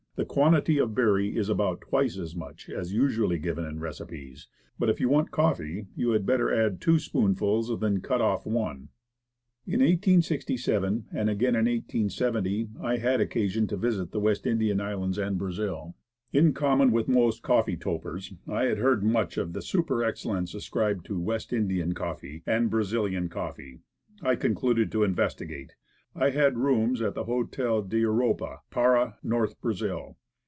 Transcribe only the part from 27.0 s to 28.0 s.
at the Hotel